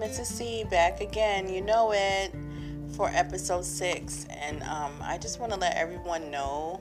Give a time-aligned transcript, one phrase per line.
[0.00, 0.26] Mrs.
[0.26, 1.52] C back again.
[1.52, 2.34] You know it
[2.96, 6.80] for episode six, and um, I just want to let everyone know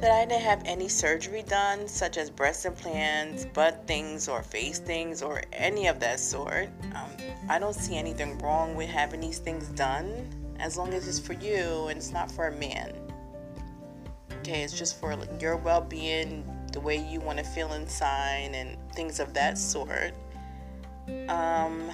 [0.00, 4.78] that I didn't have any surgery done, such as breast implants, butt things, or face
[4.78, 6.68] things, or any of that sort.
[6.94, 7.10] Um,
[7.48, 10.28] I don't see anything wrong with having these things done
[10.60, 12.92] as long as it's for you and it's not for a man.
[14.40, 16.44] Okay, it's just for your well being,
[16.74, 20.12] the way you want to feel inside, and things of that sort.
[21.28, 21.90] Um,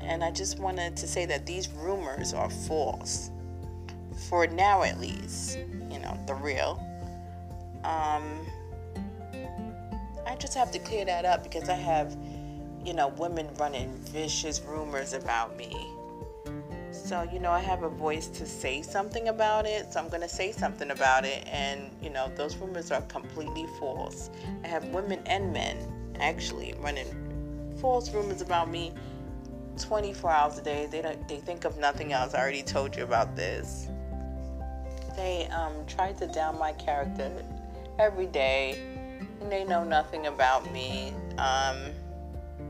[0.00, 3.30] and I just wanted to say that these rumors are false.
[4.28, 5.58] For now, at least,
[5.90, 6.84] you know, the real.
[7.84, 8.46] Um,
[10.26, 12.16] I just have to clear that up because I have,
[12.84, 15.74] you know, women running vicious rumors about me.
[16.92, 20.22] So, you know, I have a voice to say something about it, so I'm going
[20.22, 21.46] to say something about it.
[21.46, 24.30] And, you know, those rumors are completely false.
[24.64, 25.76] I have women and men
[26.20, 28.92] actually running false rumors about me
[29.78, 30.86] 24 hours a day.
[30.90, 32.34] They don't they think of nothing else.
[32.34, 33.88] I already told you about this.
[35.16, 37.30] They um, try to down my character
[37.98, 38.80] every day,
[39.40, 41.12] and they know nothing about me.
[41.38, 41.92] Um,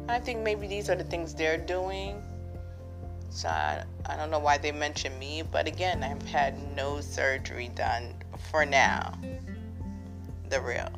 [0.09, 2.23] I think maybe these are the things they're doing.
[3.31, 7.69] So I, I don't know why they mention me, but again, I've had no surgery
[7.69, 8.15] done
[8.51, 9.17] for now.
[10.49, 10.91] The real.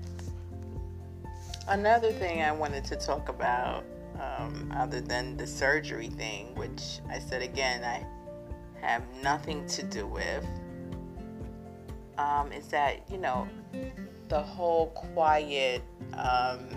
[1.69, 3.85] Another thing I wanted to talk about
[4.21, 8.05] um, other than the surgery thing, which I said again, I
[8.85, 10.45] have nothing to do with,
[12.19, 13.49] um, is that, you know,
[14.29, 15.83] the whole quiet,
[16.15, 16.69] um,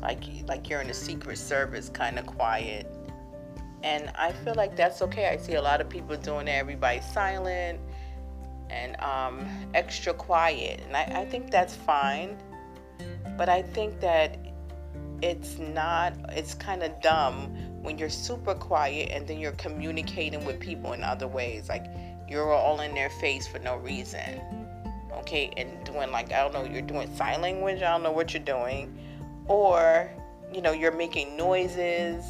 [0.00, 2.86] like, like you're in the secret service kind of quiet.
[3.82, 5.28] And I feel like that's okay.
[5.28, 6.52] I see a lot of people doing it.
[6.52, 7.78] Everybody's silent
[8.70, 10.80] and um, extra quiet.
[10.86, 12.36] And I, I think that's fine
[13.40, 14.38] but I think that
[15.22, 20.60] it's not, it's kind of dumb when you're super quiet and then you're communicating with
[20.60, 21.68] people in other ways.
[21.70, 21.86] Like
[22.28, 24.42] you're all in their face for no reason.
[25.20, 28.34] Okay, and doing like, I don't know, you're doing sign language, I don't know what
[28.34, 28.94] you're doing.
[29.46, 30.10] Or,
[30.52, 32.24] you know, you're making noises,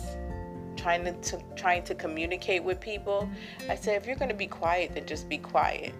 [0.76, 3.28] trying to, to trying to communicate with people.
[3.68, 5.92] I said, if you're going to be quiet, then just be quiet.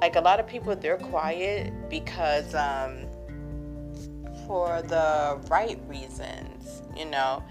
[0.00, 3.06] Like a lot of people, they're quiet because um,
[4.46, 7.42] for the right reasons, you know.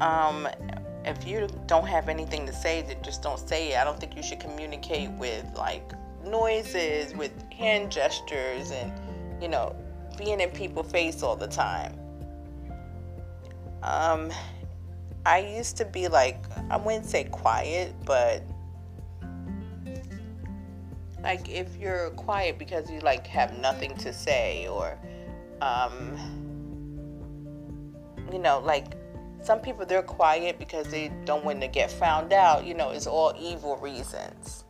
[0.00, 0.48] Um,
[1.04, 3.78] if you don't have anything to say, then just don't say it.
[3.78, 5.92] I don't think you should communicate with like
[6.24, 8.92] noises, with hand gestures, and
[9.42, 9.74] you know,
[10.18, 11.98] being in people's face all the time.
[13.82, 14.30] Um,
[15.24, 18.42] I used to be like, I wouldn't say quiet, but
[21.22, 24.98] like if you're quiet because you like have nothing to say or
[25.60, 26.16] um,
[28.32, 28.96] you know, like
[29.42, 32.64] some people they're quiet because they don't want to get found out.
[32.64, 34.64] You know, it's all evil reasons.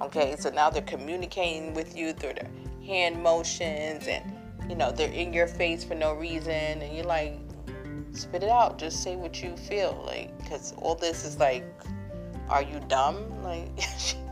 [0.00, 2.50] Okay, so now they're communicating with you through their
[2.86, 4.32] hand motions and
[4.68, 7.38] you know they're in your face for no reason and you're like
[8.12, 11.64] spit it out just say what you feel like because all this is like
[12.48, 13.68] are you dumb like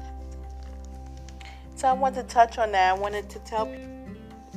[1.78, 3.89] so i wanted to touch on that i wanted to tell people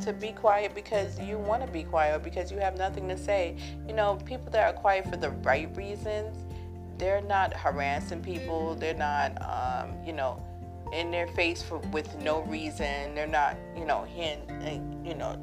[0.01, 3.55] to be quiet because you want to be quiet because you have nothing to say.
[3.87, 6.37] You know, people that are quiet for the right reasons,
[6.97, 8.75] they're not harassing people.
[8.75, 10.41] They're not, um, you know,
[10.93, 13.15] in their face for with no reason.
[13.15, 14.41] They're not, you know, hint,
[15.05, 15.39] you know,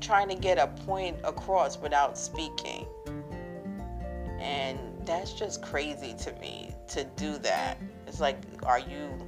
[0.00, 2.86] trying to get a point across without speaking.
[4.38, 7.78] And that's just crazy to me to do that.
[8.06, 9.18] It's like, are you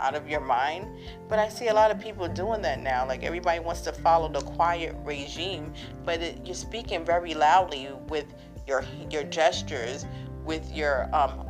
[0.00, 0.88] out of your mind.
[1.28, 3.06] But I see a lot of people doing that now.
[3.06, 5.72] Like everybody wants to follow the quiet regime,
[6.04, 8.26] but it, you're speaking very loudly with
[8.66, 10.06] your your gestures,
[10.44, 11.46] with your um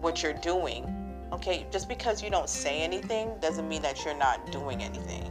[0.00, 0.92] what you're doing.
[1.32, 5.30] Okay, just because you don't say anything doesn't mean that you're not doing anything.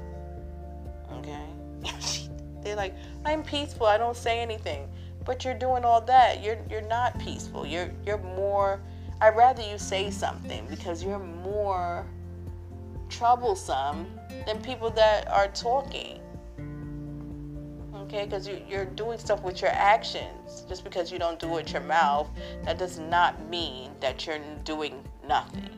[1.14, 1.46] Okay?
[2.62, 2.94] They're like,
[3.26, 3.88] "I'm peaceful.
[3.88, 4.90] I don't say anything."
[5.24, 6.44] But you're doing all that.
[6.44, 7.66] You're you're not peaceful.
[7.66, 8.82] You're you're more
[9.22, 12.06] I'd rather you say something because you're more
[13.10, 14.08] troublesome
[14.46, 16.20] than people that are talking.
[17.96, 20.66] Okay, because you, you're doing stuff with your actions.
[20.68, 22.30] Just because you don't do it with your mouth,
[22.64, 25.70] that does not mean that you're doing nothing.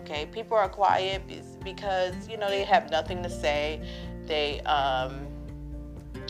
[0.00, 1.22] Okay, people are quiet
[1.62, 3.80] because you know they have nothing to say.
[4.26, 5.26] They, um,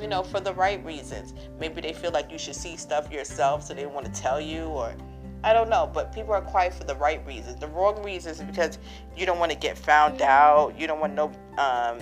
[0.00, 1.32] you know, for the right reasons.
[1.58, 4.64] Maybe they feel like you should see stuff yourself, so they want to tell you,
[4.64, 4.94] or
[5.44, 7.60] I don't know, but people are quiet for the right reasons.
[7.60, 8.78] The wrong reasons is because
[9.14, 10.72] you don't want to get found out.
[10.80, 11.98] You don't want no, um,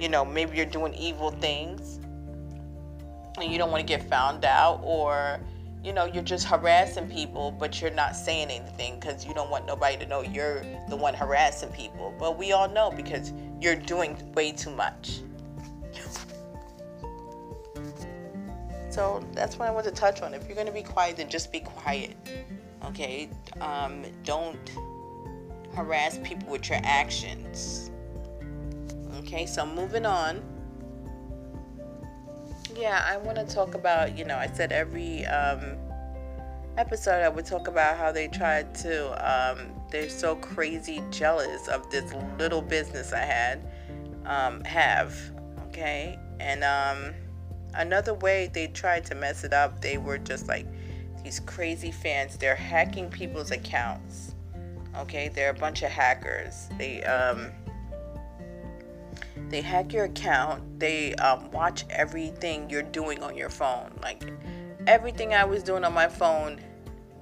[0.00, 2.00] you know, maybe you're doing evil things
[3.38, 5.40] and you don't want to get found out, or,
[5.84, 9.66] you know, you're just harassing people, but you're not saying anything because you don't want
[9.66, 12.14] nobody to know you're the one harassing people.
[12.18, 15.20] But we all know because you're doing way too much.
[18.88, 20.34] So that's what I want to touch on.
[20.34, 22.16] If you're going to be quiet, then just be quiet.
[22.86, 23.28] Okay?
[23.60, 24.70] Um, don't
[25.74, 27.90] harass people with your actions.
[29.18, 30.42] Okay, so moving on.
[32.74, 35.76] Yeah, I want to talk about, you know, I said every um,
[36.76, 41.90] episode I would talk about how they tried to, um, they're so crazy jealous of
[41.90, 43.70] this little business I had,
[44.24, 45.14] um, have.
[45.68, 47.14] Okay, and um,
[47.74, 50.66] another way they tried to mess it up, they were just like
[51.22, 52.36] these crazy fans.
[52.36, 54.30] They're hacking people's accounts
[54.96, 56.68] Okay, they're a bunch of hackers.
[56.76, 57.52] They um
[59.48, 60.78] they hack your account.
[60.78, 63.90] They um, watch everything you're doing on your phone.
[64.02, 64.32] Like
[64.86, 66.60] everything I was doing on my phone,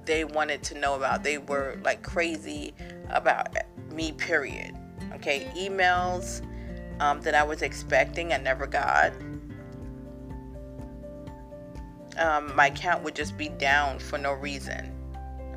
[0.05, 1.23] they wanted to know about.
[1.23, 2.73] They were like crazy
[3.09, 3.55] about
[3.91, 4.11] me.
[4.13, 4.75] Period.
[5.13, 6.45] Okay, emails
[6.99, 9.13] um, that I was expecting, I never got.
[12.19, 14.93] Um, my account would just be down for no reason.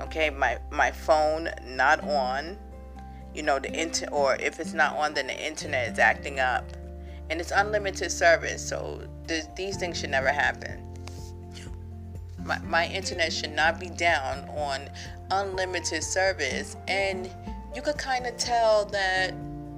[0.01, 2.57] Okay my my phone not on
[3.35, 6.65] you know the inter or if it's not on then the internet is acting up.
[7.31, 10.89] And it's unlimited service so th- these things should never happen.
[12.45, 14.89] My, my internet should not be down on
[15.31, 17.31] unlimited service and
[17.75, 19.35] you could kind of tell that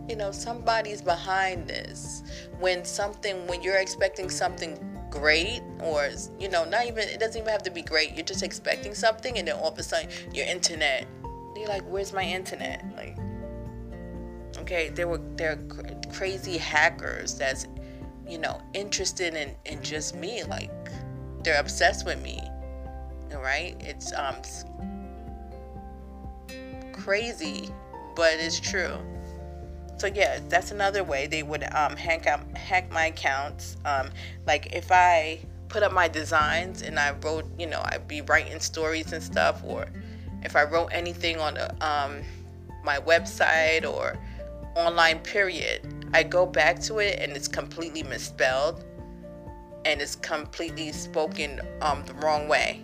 [0.09, 2.23] you know somebody's behind this.
[2.59, 4.79] When something when you're expecting something
[5.15, 8.15] great or you know not even it doesn't even have to be great.
[8.15, 11.07] You're just expecting something and then all of a sudden your internet
[11.57, 12.85] you're like where's my internet?
[12.97, 13.17] Like
[14.59, 15.59] okay they were they're
[16.13, 17.67] crazy hackers that's
[18.29, 20.71] you know interested in in just me like
[21.45, 22.41] they're obsessed with me
[23.33, 23.77] all right?
[23.81, 24.37] It's um
[26.93, 27.71] crazy
[28.17, 28.99] but it's true
[29.97, 33.77] so yeah, that's another way they would um, hack out, hack my accounts.
[33.85, 34.11] Um,
[34.47, 38.61] like if I put up my designs and I wrote, you know, I'd be writing
[38.61, 39.87] stories and stuff, or
[40.43, 42.23] if I wrote anything on a, um,
[42.85, 44.19] my website or
[44.77, 45.81] online period,
[46.13, 48.85] I go back to it and it's completely misspelled
[49.85, 52.83] and it's completely spoken um, the wrong way.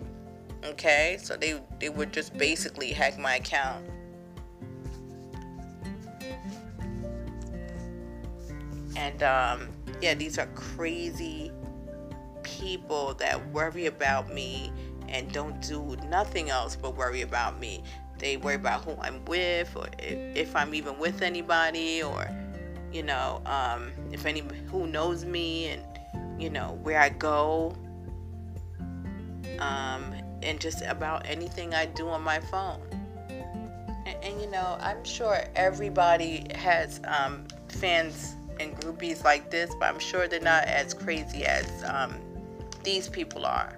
[0.65, 3.85] Okay, so they they would just basically hack my account.
[8.97, 9.69] And um,
[10.01, 11.53] yeah, these are crazy
[12.43, 14.73] people that worry about me
[15.09, 17.83] and don't do nothing else but worry about me.
[18.19, 22.29] They worry about who I'm with, or if, if I'm even with anybody, or
[22.93, 25.83] you know, um, if any who knows me, and
[26.39, 27.75] you know where I go,
[29.59, 32.83] um, and just about anything I do on my phone.
[34.07, 39.87] And, and you know, I'm sure everybody has um, fans and groupies like this, but
[39.87, 42.15] I'm sure they're not as crazy as um,
[42.85, 43.77] these people are.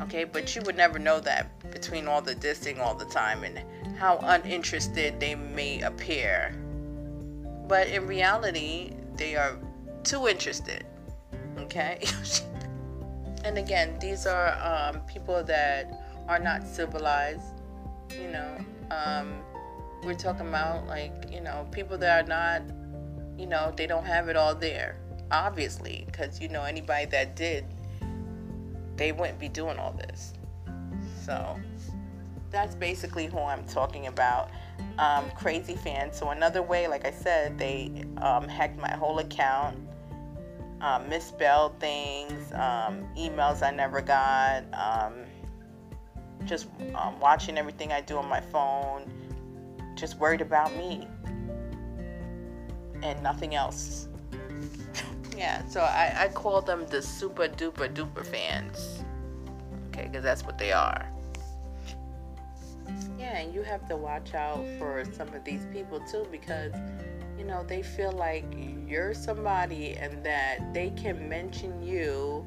[0.00, 3.62] Okay, but you would never know that between all the dissing all the time and
[3.96, 6.54] how uninterested they may appear.
[7.68, 9.56] But in reality, they are
[10.02, 10.84] too interested.
[11.58, 12.02] Okay?
[13.44, 15.92] and again, these are um, people that
[16.26, 17.60] are not civilized.
[18.10, 19.40] You know, um,
[20.02, 22.62] we're talking about like, you know, people that are not
[23.38, 24.96] you know, they don't have it all there,
[25.30, 27.64] obviously, because, you know, anybody that did,
[28.96, 30.34] they wouldn't be doing all this.
[31.24, 31.58] So
[32.50, 34.50] that's basically who I'm talking about.
[34.98, 36.18] Um, crazy fans.
[36.18, 39.78] So another way, like I said, they um, hacked my whole account,
[40.80, 45.14] um, misspelled things, um, emails I never got, um,
[46.44, 49.10] just um, watching everything I do on my phone,
[49.94, 51.06] just worried about me
[53.02, 54.08] and nothing else.
[55.36, 59.04] yeah, so I, I call them the super duper duper fans.
[59.88, 61.06] Okay, because that's what they are.
[63.18, 66.72] Yeah, and you have to watch out for some of these people too because,
[67.38, 68.44] you know, they feel like
[68.86, 72.46] you're somebody and that they can mention you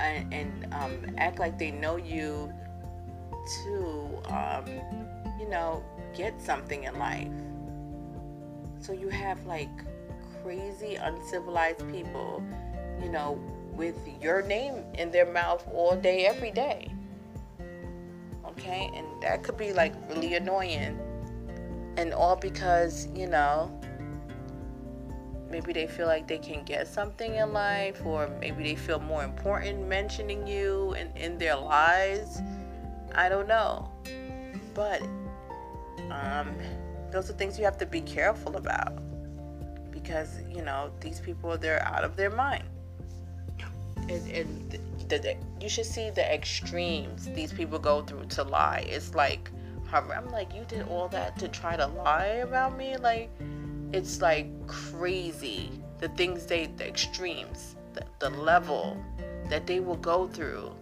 [0.00, 2.52] and, and um, act like they know you
[3.64, 4.64] to, um,
[5.38, 5.82] you know,
[6.14, 7.28] get something in life.
[8.84, 9.70] So you have like
[10.42, 12.42] crazy, uncivilized people,
[13.02, 13.40] you know,
[13.72, 16.92] with your name in their mouth all day, every day.
[18.46, 18.90] Okay?
[18.94, 20.98] And that could be like really annoying.
[21.96, 23.72] And all because, you know,
[25.50, 29.24] maybe they feel like they can get something in life, or maybe they feel more
[29.24, 32.42] important mentioning you in, in their lives.
[33.14, 33.90] I don't know.
[34.74, 35.00] But
[36.10, 36.54] um,
[37.14, 38.98] those are things you have to be careful about
[39.90, 42.64] because, you know, these people, they're out of their mind.
[44.08, 44.78] And, and
[45.08, 48.84] the, the, you should see the extremes these people go through to lie.
[48.88, 49.50] It's like,
[49.92, 52.96] I'm like, you did all that to try to lie about me?
[52.96, 53.30] Like,
[53.92, 59.02] it's like crazy the things they, the extremes, the, the level
[59.48, 60.74] that they will go through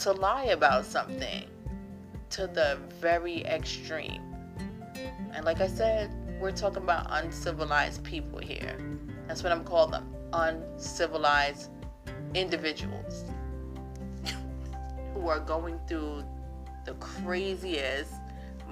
[0.00, 1.44] to lie about something
[2.30, 4.27] to the very extreme.
[5.34, 8.78] And like I said, we're talking about uncivilized people here.
[9.26, 11.70] That's what I'm calling them uncivilized
[12.34, 13.24] individuals
[15.14, 16.24] who are going through
[16.84, 18.12] the craziest,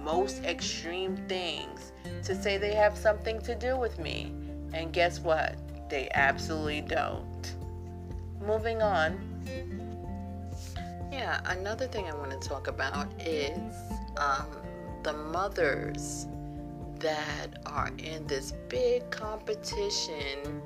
[0.02, 1.92] most extreme things
[2.24, 4.32] to say they have something to do with me.
[4.72, 5.56] And guess what?
[5.88, 7.54] They absolutely don't.
[8.40, 9.18] Moving on.
[11.10, 13.74] Yeah, another thing I want to talk about is
[14.16, 14.46] um,
[15.02, 16.26] the mothers
[17.00, 20.62] that are in this big competition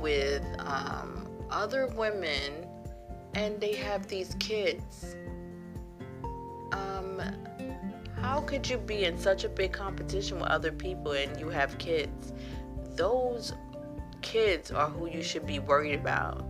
[0.00, 2.66] with um, other women
[3.34, 5.16] and they have these kids.
[6.72, 7.20] Um,
[8.20, 11.76] how could you be in such a big competition with other people and you have
[11.78, 12.32] kids?
[12.96, 13.52] Those
[14.22, 16.44] kids are who you should be worried about.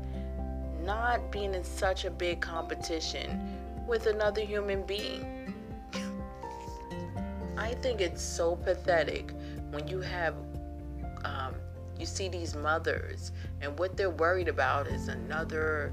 [0.83, 5.44] Not being in such a big competition with another human being.
[7.57, 9.33] I think it's so pathetic
[9.71, 10.35] when you have,
[11.25, 11.55] um,
[11.99, 15.93] you see these mothers and what they're worried about is another,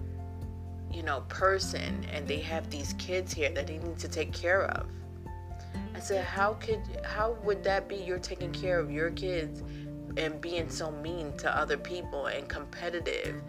[0.92, 4.66] you know, person and they have these kids here that they need to take care
[4.66, 4.88] of.
[5.94, 9.62] I said, how could, how would that be you're taking care of your kids
[10.18, 13.42] and being so mean to other people and competitive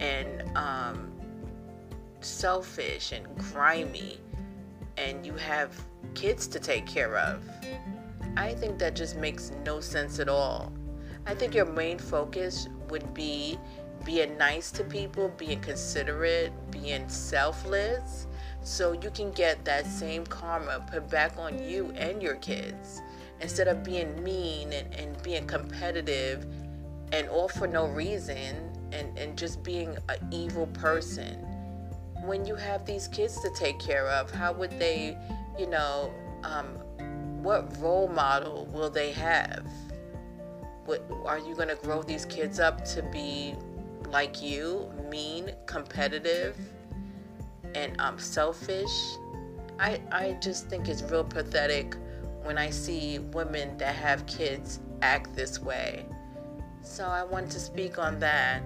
[0.00, 1.12] and um,
[2.20, 4.18] selfish and grimy
[4.96, 5.74] and you have
[6.14, 7.42] kids to take care of.
[8.36, 10.72] I think that just makes no sense at all.
[11.26, 13.58] I think your main focus would be
[14.04, 18.26] being nice to people, being considerate, being selfless,
[18.62, 23.02] so you can get that same karma put back on you and your kids
[23.40, 26.46] instead of being mean and, and being competitive
[27.12, 31.51] and all for no reason and, and just being an evil person.
[32.24, 35.16] When you have these kids to take care of, how would they,
[35.58, 36.12] you know,
[36.44, 36.66] um,
[37.42, 39.66] what role model will they have?
[40.84, 43.54] What, are you going to grow these kids up to be
[44.08, 46.56] like you, mean, competitive,
[47.74, 48.92] and um, selfish?
[49.78, 51.96] I, I just think it's real pathetic
[52.44, 56.06] when I see women that have kids act this way.
[56.82, 58.62] So I want to speak on that.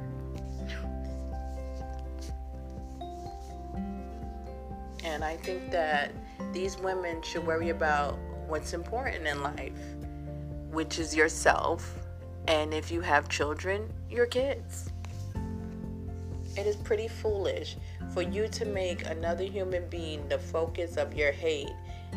[5.07, 6.11] And I think that
[6.53, 9.79] these women should worry about what's important in life,
[10.71, 11.95] which is yourself,
[12.49, 14.91] and if you have children, your kids.
[16.57, 17.77] It is pretty foolish
[18.13, 21.73] for you to make another human being the focus of your hate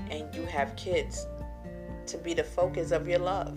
[0.10, 1.27] and you have kids
[2.08, 3.55] to be the focus of your love.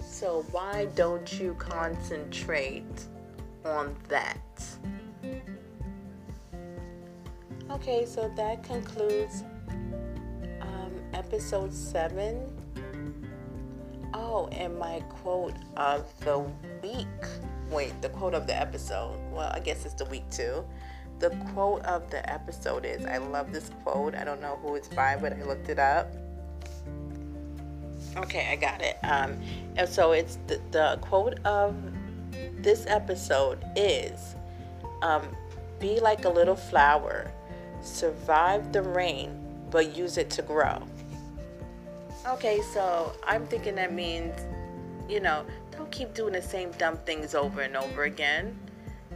[0.00, 3.04] So, why don't you concentrate
[3.66, 4.38] on that?
[7.76, 9.44] Okay, so that concludes
[10.62, 12.40] um, episode 7.
[14.14, 16.38] Oh, and my quote of the
[16.82, 17.06] week.
[17.70, 19.18] Wait, the quote of the episode.
[19.30, 20.64] Well, I guess it's the week too.
[21.18, 24.14] The quote of the episode is I love this quote.
[24.14, 26.10] I don't know who it's by, but I looked it up.
[28.16, 28.96] Okay, I got it.
[29.02, 29.38] Um,
[29.76, 31.76] and so it's the, the quote of
[32.56, 34.34] this episode is
[35.02, 35.28] um,
[35.78, 37.30] Be like a little flower,
[37.82, 39.40] survive the rain,
[39.70, 40.82] but use it to grow.
[42.26, 44.34] Okay, so I'm thinking that means,
[45.08, 48.58] you know, don't keep doing the same dumb things over and over again.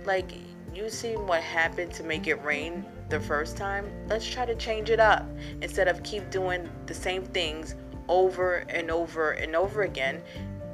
[0.05, 0.33] Like,
[0.75, 3.91] you seen what happened to make it rain the first time.
[4.07, 5.27] Let's try to change it up
[5.61, 7.75] instead of keep doing the same things
[8.09, 10.23] over and over and over again,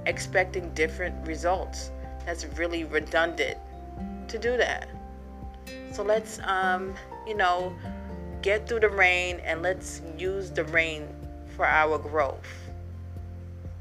[0.04, 1.90] expecting different results.
[2.26, 3.58] That's really redundant
[4.28, 4.88] to do that.
[5.92, 6.94] So let's, um,
[7.26, 7.74] you know,
[8.42, 11.08] get through the rain and let's use the rain
[11.56, 12.46] for our growth.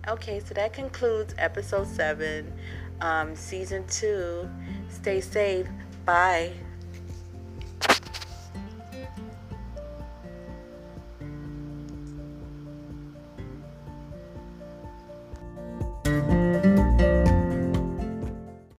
[0.08, 2.54] Okay, so that concludes episode seven,
[3.02, 4.50] um, season two.
[4.90, 5.68] Stay safe.
[6.06, 6.54] Bye.